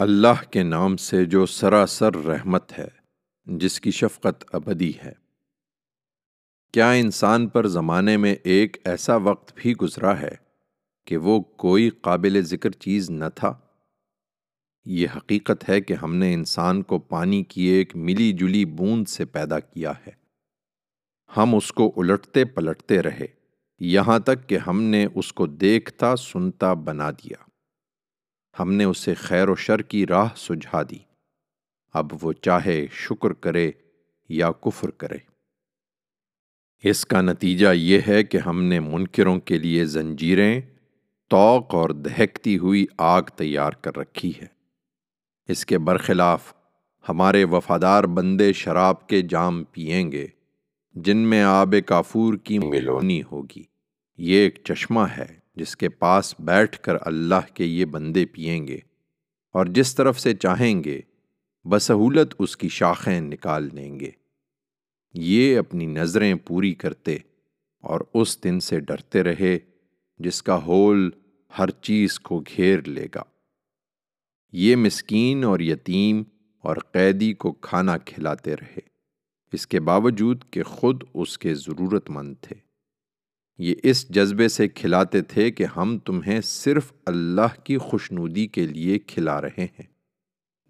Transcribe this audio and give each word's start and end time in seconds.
اللہ 0.00 0.50
کے 0.50 0.62
نام 0.62 0.96
سے 0.96 1.24
جو 1.24 1.46
سراسر 1.46 2.16
رحمت 2.16 2.78
ہے، 2.78 2.88
جس 3.46 3.80
کی 3.80 3.90
شفقت 3.90 4.44
ابدی 4.52 4.92
ہے۔ 5.04 5.12
کیا 6.72 6.90
انسان 6.90 7.48
پر 7.48 7.66
زمانے 7.66 8.16
میں 8.16 8.34
ایک 8.44 8.76
ایسا 8.84 9.16
وقت 9.16 9.52
بھی 9.56 9.72
گزرا 9.72 10.20
ہے 10.20 10.34
کہ 11.06 11.16
وہ 11.16 11.40
کوئی 11.40 11.90
قابل 11.90 12.40
ذکر 12.42 12.70
چیز 12.70 13.10
نہ 13.10 13.24
تھا؟ 13.34 13.54
یہ 14.84 15.06
حقیقت 15.16 15.68
ہے 15.68 15.80
کہ 15.80 15.94
ہم 15.94 16.14
نے 16.14 16.34
انسان 16.34 16.82
کو 16.82 16.98
پانی 16.98 17.42
کی 17.42 17.62
ایک 17.62 17.96
ملی 17.96 18.32
جلی 18.32 18.64
بوند 18.64 19.08
سے 19.08 19.24
پیدا 19.24 19.60
کیا 19.60 19.92
ہے۔ 20.06 20.12
ہم 21.36 21.54
اس 21.54 21.72
کو 21.72 21.92
الٹتے 21.96 22.44
پلٹتے 22.44 23.02
رہے، 23.02 23.26
یہاں 23.80 24.18
تک 24.18 24.48
کہ 24.48 24.58
ہم 24.58 24.82
نے 24.82 25.06
اس 25.14 25.32
کو 25.32 25.46
دیکھتا، 25.46 26.16
سنتا 26.16 26.74
بنا 26.74 27.10
دیا۔ 27.10 27.49
ہم 28.58 28.72
نے 28.72 28.84
اسے 28.84 29.14
خیر 29.14 29.48
و 29.48 29.54
شر 29.54 29.82
کی 29.82 30.06
راہ 30.06 30.28
سجھا 30.36 30.82
دی۔ 30.82 30.98
اب 31.92 32.06
وہ 32.22 32.32
چاہے 32.32 32.86
شکر 32.92 33.32
کرے 33.32 33.70
یا 34.28 34.52
کفر 34.52 34.90
کرے۔ 34.90 35.16
اس 36.84 37.06
کا 37.06 37.20
نتیجہ 37.20 37.68
یہ 37.74 38.00
ہے 38.08 38.24
کہ 38.24 38.36
ہم 38.36 38.62
نے 38.62 38.80
منکروں 38.80 39.40
کے 39.40 39.58
لیے 39.58 39.84
زنجیریں، 39.84 40.60
توق 41.28 41.74
اور 41.74 41.90
دہکتی 41.90 42.58
ہوئی 42.58 42.86
آگ 42.98 43.22
تیار 43.22 43.72
کر 43.72 43.96
رکھی 43.96 44.32
ہے۔ 44.42 44.46
اس 45.48 45.66
کے 45.66 45.78
برخلاف 45.78 46.52
ہمارے 47.08 47.44
وفادار 47.44 48.04
بندے 48.04 48.52
شراب 48.52 49.06
کے 49.06 49.22
جام 49.22 49.64
پئیں 49.64 50.12
گے، 50.12 50.26
جن 50.94 51.16
میں 51.16 51.42
آب 51.42 51.74
کافور 51.86 52.34
کی 52.34 52.58
ملونی 52.58 53.22
ہوگی۔ 53.32 53.62
یہ 54.18 54.36
ایک 54.36 54.58
چشمہ 54.64 55.00
ہے۔ 55.00 55.39
جس 55.54 55.76
کے 55.76 55.88
پاس 55.88 56.34
بیٹھ 56.38 56.80
کر 56.80 56.96
اللہ 57.00 57.54
کے 57.54 57.64
یہ 57.64 57.84
بندے 57.84 58.26
پئیں 58.26 58.68
گے 58.68 58.78
اور 59.52 59.66
جس 59.66 59.94
طرف 59.94 60.20
سے 60.20 60.34
چاہیں 60.34 60.84
گے، 60.84 61.00
بسہولت 61.64 62.34
اس 62.38 62.56
کی 62.56 62.68
شاخیں 62.68 63.20
نکال 63.20 63.68
لیں 63.72 64.00
گے۔ 64.00 64.10
یہ 65.14 65.58
اپنی 65.58 65.86
نظریں 65.86 66.34
پوری 66.34 66.74
کرتے 66.74 67.16
اور 67.80 68.00
اس 68.14 68.44
دن 68.44 68.60
سے 68.60 68.80
ڈرتے 68.80 69.22
رہے 69.22 69.58
جس 70.18 70.42
کا 70.42 70.64
ہول 70.64 71.10
ہر 71.58 71.70
چیز 71.70 72.20
کو 72.20 72.40
گھیر 72.40 72.82
لے 72.82 73.06
گا۔ 73.14 73.22
یہ 74.52 74.76
مسکین 74.76 75.44
اور 75.44 75.60
یتیم 75.60 76.22
اور 76.58 76.76
قیدی 76.92 77.32
کو 77.32 77.52
کھانا 77.52 77.98
کھلاتے 77.98 78.56
رہے، 78.56 78.78
اس 79.52 79.66
کے 79.66 79.80
باوجود 79.80 80.44
کہ 80.50 80.62
خود 80.62 81.02
اس 81.14 81.38
کے 81.38 81.54
ضرورت 81.54 82.10
مند 82.10 82.34
تھے۔ 82.40 82.69
یہ 83.62 83.74
اس 83.82 84.08
جذبے 84.08 84.48
سے 84.48 84.68
کھلاتے 84.68 85.22
تھے 85.22 85.50
کہ 85.50 85.64
ہم 85.64 85.98
تمہیں 85.98 86.40
صرف 86.40 86.92
اللہ 87.06 87.60
کی 87.64 87.78
خوشنودی 87.78 88.46
کے 88.46 88.66
لیے 88.66 88.98
کھلا 88.98 89.40
رہے 89.40 89.64
ہیں۔ 89.64 89.86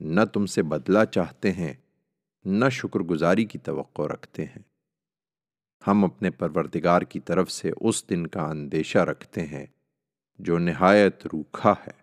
نہ 0.01 0.21
تم 0.33 0.47
سے 0.47 0.63
بدلہ 0.63 0.99
چاہتے 1.13 1.53
ہیں، 1.53 1.75
نہ 2.45 2.65
شکر 2.69 3.01
گزاری 3.01 3.45
کی 3.45 3.59
توقع 3.59 4.03
رکھتے 4.03 4.45
ہیں۔ 4.45 4.63
ہم 5.87 6.05
اپنے 6.05 6.31
پروردگار 6.31 7.03
کی 7.03 7.21
طرف 7.21 7.51
سے 7.51 7.71
اس 7.81 8.11
دن 8.11 8.27
کا 8.27 8.43
اندیشہ 8.43 8.99
رکھتے 8.99 9.47
ہیں 9.47 9.67
جو 10.39 10.59
نہایت 10.59 11.27
روکھا 11.27 11.75
ہے، 11.87 12.01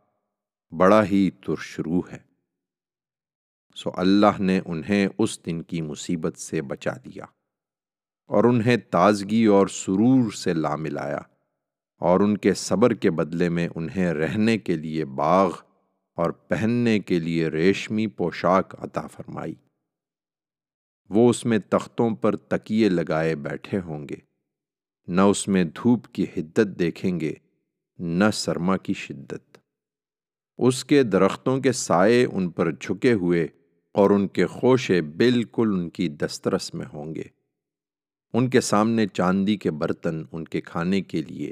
بڑا 0.77 1.05
ہی 1.05 1.31
ترشرو 1.31 1.99
ہے۔ 1.99 2.19
سو 3.75 3.91
اللہ 3.93 4.41
نے 4.41 4.61
انہیں 4.65 5.07
اس 5.17 5.45
دن 5.45 5.61
کی 5.61 5.81
مصیبت 5.81 6.37
سے 6.37 6.61
بچا 6.61 6.93
دیا۔ 6.93 7.25
اور 8.27 8.43
انہیں 8.43 8.77
تازگی 8.77 9.45
اور 9.45 9.67
سرور 9.67 10.31
سے 10.31 10.53
لا 10.53 10.75
ملایا 10.75 11.19
اور 11.99 12.19
ان 12.19 12.37
کے 12.37 12.53
صبر 12.53 12.93
کے 12.93 13.11
بدلے 13.11 13.49
میں 13.49 13.67
انہیں 13.75 14.13
رہنے 14.13 14.57
کے 14.57 14.75
لیے 14.75 15.05
باغ 15.05 15.51
اور 16.15 16.31
پہننے 16.31 16.99
کے 16.99 17.19
لیے 17.19 17.47
ریشمی 17.47 18.07
پوشاک 18.07 18.75
عطا 18.83 19.07
فرمائی۔ 19.07 19.55
وہ 21.09 21.29
اس 21.29 21.45
میں 21.45 21.59
تختوں 21.69 22.09
پر 22.09 22.35
تکیے 22.35 22.89
لگائے 22.89 23.35
بیٹھے 23.35 23.79
ہوں 23.79 24.09
گے۔ 24.09 24.15
نہ 25.07 25.21
اس 25.21 25.47
میں 25.47 25.63
دھوپ 25.63 26.07
کی 26.07 26.23
حدت 26.23 26.79
دیکھیں 26.79 27.19
گے، 27.19 27.33
نہ 27.97 28.23
سرما 28.33 28.77
کی 28.77 28.93
شدت۔ 28.93 29.57
اس 30.57 30.85
کے 30.85 31.03
درختوں 31.03 31.59
کے 31.59 31.71
سائے 31.71 32.25
ان 32.25 32.49
پر 32.49 32.71
جھکے 32.71 33.13
ہوئے 33.13 33.47
اور 33.93 34.09
ان 34.09 34.27
کے 34.27 34.45
خوشے 34.45 35.01
بالکل 35.01 35.67
ان 35.73 35.89
کی 35.89 36.09
دسترس 36.09 36.73
میں 36.73 36.85
ہوں 36.93 37.15
گے۔ 37.15 37.36
ان 38.37 38.49
کے 38.49 38.61
سامنے 38.61 39.07
چاندی 39.07 39.57
کے 39.57 39.71
برتن 39.71 40.23
ان 40.31 40.45
کے 40.45 40.61
کھانے 40.61 41.01
کے 41.01 41.21
لیے 41.21 41.51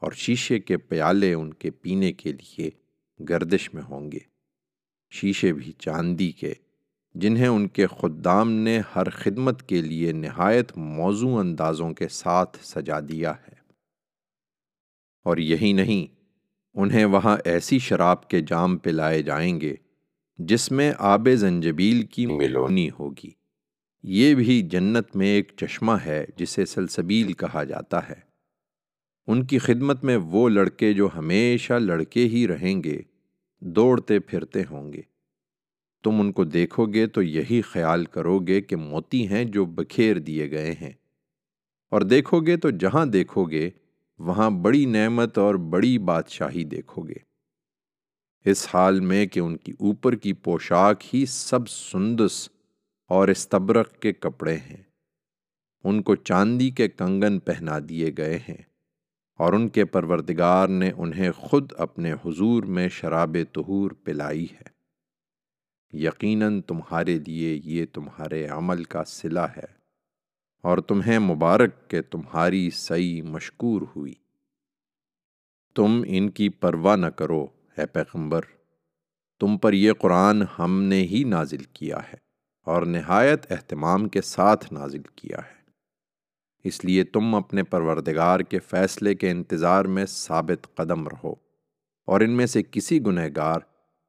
اور 0.00 0.12
شیشے 0.12 0.58
کے 0.58 0.76
پیالے 0.76 1.34
ان 1.34 1.54
کے 1.54 1.70
پینے 1.70 2.12
کے 2.12 2.32
لیے 2.32 2.70
گردش 3.28 3.74
میں 3.74 3.82
ہوں 3.82 4.12
گے۔ 4.12 4.18
شیشے 5.10 5.52
بھی 5.52 5.72
چاندی 5.78 6.32
کے، 6.32 6.54
جنہیں 7.14 7.46
ان 7.46 7.68
کے 7.68 7.86
خدام 7.86 8.50
نے 8.50 8.80
ہر 8.94 9.10
خدمت 9.10 9.62
کے 9.62 9.82
لیے 9.82 10.12
نہایت 10.12 10.72
موضوع 10.76 11.40
اندازوں 11.40 11.92
کے 11.92 12.08
ساتھ 12.08 12.58
سجا 12.64 13.00
دیا 13.00 13.30
ہے۔ 13.30 13.54
اور 15.24 15.36
یہی 15.36 15.72
نہیں، 15.72 16.14
انہیں 16.74 17.04
وہاں 17.04 17.36
ایسی 17.44 17.78
شراب 17.78 18.28
کے 18.28 18.40
جام 18.40 18.76
پلائے 18.76 19.22
جائیں 19.22 19.60
گے 19.60 19.74
جس 20.38 20.72
میں 20.72 20.92
آب 20.98 21.28
زنجبیل 21.34 22.02
کی 22.02 22.26
ملونی 22.26 22.90
ہوگی۔ 22.98 23.35
یہ 24.08 24.34
بھی 24.34 24.62
جنت 24.62 25.16
میں 25.16 25.26
ایک 25.26 25.52
چشمہ 25.56 25.92
ہے 25.92 26.24
جسے 26.36 26.66
سلسبیل 26.66 27.32
کہا 27.32 27.64
جاتا 27.64 28.08
ہے۔ 28.08 28.14
ان 29.26 29.44
کی 29.44 29.58
خدمت 29.58 30.04
میں 30.04 30.16
وہ 30.16 30.48
لڑکے 30.48 30.92
جو 30.92 31.08
ہمیشہ 31.14 31.72
لڑکے 31.72 32.24
ہی 32.24 32.48
رہیں 32.48 32.84
گے، 32.84 33.00
دوڑتے 33.60 34.18
پھرتے 34.18 34.62
ہوں 34.70 34.92
گے۔ 34.92 35.00
تم 36.04 36.20
ان 36.20 36.32
کو 36.32 36.44
دیکھو 36.44 36.86
گے 36.86 37.06
تو 37.06 37.22
یہی 37.22 37.62
خیال 37.62 38.04
کرو 38.04 38.38
گے 38.38 38.60
کہ 38.60 38.76
موتی 38.76 39.28
ہیں 39.28 39.44
جو 39.44 39.64
بکھیر 39.64 40.18
دیے 40.18 40.50
گئے 40.50 40.72
ہیں۔ 40.72 40.92
اور 41.90 42.00
دیکھو 42.00 42.40
گے 42.40 42.56
تو 42.56 42.70
جہاں 42.70 43.06
دیکھو 43.06 43.44
گے، 43.44 43.70
وہاں 44.18 44.50
بڑی 44.50 44.84
نعمت 44.84 45.38
اور 45.38 45.54
بڑی 45.54 45.98
بادشاہی 45.98 46.64
دیکھو 46.64 47.02
گے۔ 47.02 47.26
اس 48.44 48.68
حال 48.74 49.00
میں 49.00 49.26
کہ 49.26 49.40
ان 49.40 49.56
کی 49.56 49.72
اوپر 49.72 50.14
کی 50.14 50.32
پوشاک 50.32 51.14
ہی 51.14 51.26
سب 51.26 51.68
سندس 51.68 52.48
اور 53.08 53.28
استبرق 53.28 53.98
کے 53.98 54.12
کپڑے 54.12 54.56
ہیں۔ 54.56 54.82
ان 55.84 56.02
کو 56.02 56.16
چاندی 56.16 56.70
کے 56.70 56.88
کنگن 56.88 57.38
پہنا 57.38 57.78
دیے 57.88 58.10
گئے 58.18 58.36
ہیں 58.36 58.62
اور 59.38 59.52
ان 59.52 59.68
کے 59.68 59.84
پروردگار 59.84 60.68
نے 60.68 60.90
انہیں 60.96 61.30
خود 61.30 61.72
اپنے 61.78 62.12
حضور 62.12 62.62
میں 62.62 62.88
شراب 62.88 63.36
طہور 63.52 63.90
پلائی 63.90 64.44
ہے۔ 64.44 64.76
یقیناً 65.92 66.60
تمہارے 66.60 67.18
لیے 67.26 67.60
یہ 67.64 67.86
تمہارے 67.92 68.46
عمل 68.46 68.84
کا 68.84 69.04
صلہ 69.04 69.40
ہے 69.40 69.76
اور 70.62 70.78
تمہیں 70.78 71.18
مبارک 71.18 71.90
کہ 71.90 72.02
تمہاری 72.02 72.70
سعی 72.70 73.22
مشکور 73.22 73.82
ہوئی۔ 73.96 74.14
تم 75.74 76.02
ان 76.06 76.30
کی 76.30 76.48
پرواہ 76.48 76.96
نہ 76.96 77.06
کرو، 77.06 77.46
اے 77.78 77.86
پیغمبر، 77.86 78.40
تم 79.40 79.58
پر 79.58 79.72
یہ 79.72 79.92
قرآن 79.92 80.42
ہم 80.58 80.82
نے 80.82 81.02
ہی 81.02 81.24
نازل 81.24 81.64
کیا 81.64 81.98
ہے۔ 81.98 82.25
اور 82.66 82.82
نہایت 82.82 83.52
اہتمام 83.52 84.08
کے 84.08 84.22
ساتھ 84.22 84.72
نازل 84.72 85.02
کیا 85.02 85.38
ہے۔ 85.38 85.56
اس 86.64 86.84
لیے 86.84 87.04
تم 87.04 87.34
اپنے 87.34 87.62
پروردگار 87.62 88.40
کے 88.40 88.58
فیصلے 88.58 89.14
کے 89.14 89.30
انتظار 89.30 89.84
میں 89.84 90.06
ثابت 90.06 90.76
قدم 90.76 91.08
رہو 91.08 91.32
اور 92.04 92.20
ان 92.20 92.30
میں 92.30 92.46
سے 92.46 92.62
کسی 92.70 93.06
گنہ 93.06 93.20
گار 93.36 93.60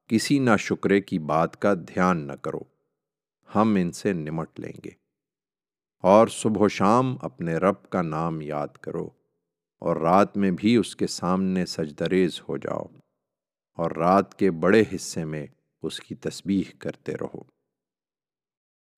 کسی 0.08 0.38
نہ 0.38 0.50
شکرے 0.58 1.00
کی 1.00 1.18
بات 1.18 1.62
کا 1.62 1.74
دھیان 1.74 2.26
نہ 2.26 2.32
کرو۔ 2.32 2.60
ہم 3.54 3.76
ان 3.80 3.92
سے 3.92 4.12
نمٹ 4.12 4.60
لیں 4.60 4.72
گے۔ 4.84 4.90
اور 6.02 6.28
صبح 6.28 6.64
و 6.64 6.68
شام 6.68 7.16
اپنے 7.22 7.54
رب 7.54 7.90
کا 7.90 8.02
نام 8.02 8.40
یاد 8.40 8.68
کرو 8.68 9.10
اور 9.78 9.96
رات 9.96 10.36
میں 10.36 10.50
بھی 10.50 10.76
اس 10.76 10.96
کے 10.96 11.06
سامنے 11.06 11.66
سجدریز 11.66 12.40
ہو 12.48 12.56
جاؤ 12.56 12.84
اور 13.76 13.90
رات 13.90 14.34
کے 14.34 14.50
بڑے 14.50 14.82
حصے 14.94 15.24
میں 15.24 15.46
اس 15.82 16.00
کی 16.00 16.14
تسبیح 16.14 16.62
کرتے 16.78 17.12
رہو۔ 17.12 17.57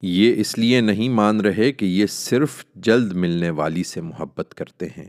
یہ 0.02 0.40
اس 0.40 0.58
لیے 0.58 0.80
نہیں 0.80 1.08
مان 1.08 1.40
رہے 1.40 1.72
کہ 1.72 1.84
یہ 1.84 2.06
صرف 2.06 2.64
جلد 2.74 3.12
ملنے 3.12 3.50
والی 3.50 3.82
سے 3.82 4.00
محبت 4.00 4.54
کرتے 4.56 4.86
ہیں 4.86 5.08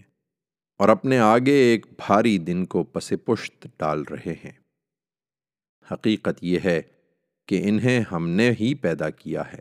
اور 0.77 0.89
اپنے 0.89 1.19
آگے 1.19 1.51
ایک 1.51 1.85
بھاری 1.97 2.37
دن 2.37 2.65
کو 2.65 2.83
پس 2.83 3.13
پشت 3.25 3.67
ڈال 3.77 4.03
رہے 4.03 4.33
ہیں۔ 4.45 4.51
حقیقت 5.91 6.43
یہ 6.43 6.59
ہے 6.65 6.81
کہ 7.45 7.61
انہیں 7.63 8.03
ہم 8.11 8.29
نے 8.29 8.51
ہی 8.51 8.73
پیدا 8.73 9.09
کیا 9.09 9.53
ہے 9.53 9.59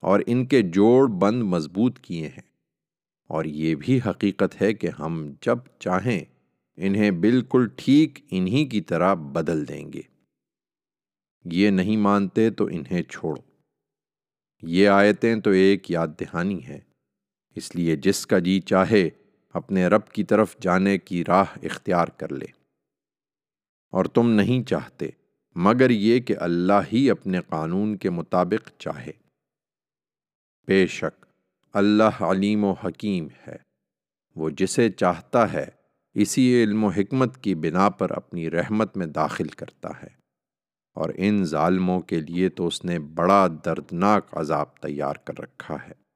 اور 0.00 0.20
ان 0.26 0.46
کے 0.46 0.62
جوڑ 0.62 1.08
بند 1.08 1.42
مضبوط 1.42 1.98
کیے 1.98 2.28
ہیں۔ 2.28 2.50
اور 3.28 3.44
یہ 3.44 3.74
بھی 3.74 4.00
حقیقت 4.06 4.62
ہے 4.62 4.72
کہ 4.74 4.88
ہم 4.98 5.32
جب 5.40 5.58
چاہیں 5.78 6.20
انہیں 6.76 7.10
بالکل 7.10 7.68
ٹھیک 7.76 8.18
انہی 8.30 8.64
کی 8.64 8.80
طرح 8.80 9.14
بدل 9.14 9.68
دیں 9.68 9.92
گے۔ 9.92 10.02
یہ 11.44 11.70
نہیں 11.70 11.96
مانتے 11.96 12.50
تو 12.50 12.66
انہیں 12.66 13.02
چھوڑو۔ 13.02 13.49
یہ 14.62 14.88
آیتیں 14.88 15.36
تو 15.36 15.50
ایک 15.50 15.90
یاد 15.90 16.08
دہانی 16.20 16.66
ہے 16.66 16.80
اس 17.56 17.76
لیے 17.76 17.96
جس 17.96 18.26
کا 18.26 18.38
جی 18.38 18.60
چاہے 18.60 19.10
اپنے 19.52 19.86
رب 19.86 20.08
کی 20.08 20.24
طرف 20.24 20.56
جانے 20.60 20.98
کی 20.98 21.24
راہ 21.24 21.44
اختیار 21.62 22.06
کر 22.06 22.32
لے۔ 22.32 22.46
اور 23.90 24.04
تم 24.04 24.30
نہیں 24.30 24.62
چاہتے، 24.62 25.08
مگر 25.54 25.90
یہ 25.90 26.20
کہ 26.20 26.34
اللہ 26.40 26.80
ہی 26.92 27.10
اپنے 27.10 27.40
قانون 27.48 27.96
کے 27.96 28.10
مطابق 28.10 28.70
چاہے۔ 28.78 29.12
بے 30.66 30.86
شک، 30.86 31.26
اللہ 31.72 32.22
علیم 32.22 32.64
و 32.64 32.72
حکیم 32.72 33.28
ہے۔ 33.48 33.56
وہ 34.36 34.50
جسے 34.50 34.90
چاہتا 34.90 35.52
ہے، 35.52 35.66
اسی 36.14 36.62
علم 36.62 36.84
و 36.84 36.88
حکمت 36.88 37.42
کی 37.42 37.54
بنا 37.54 37.90
پر 37.90 38.10
اپنی 38.10 38.50
رحمت 38.50 38.96
میں 38.96 39.06
داخل 39.06 39.48
کرتا 39.48 39.88
ہے۔ 40.02 40.19
اور 40.94 41.10
ان 41.16 41.44
ظالموں 41.44 42.00
کے 42.00 42.20
لیے 42.20 42.48
تو 42.48 42.66
اس 42.66 42.84
نے 42.84 42.98
بڑا 42.98 43.46
دردناک 43.64 44.28
عذاب 44.32 44.76
تیار 44.76 45.14
کر 45.14 45.40
رکھا 45.40 45.76
ہے۔ 45.88 46.09